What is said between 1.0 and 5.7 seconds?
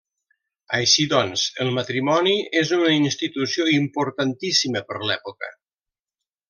doncs, el matrimoni és una institució importantíssima per l'època.